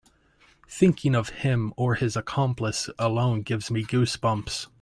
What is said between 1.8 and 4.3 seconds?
his accomplice alone gives me goose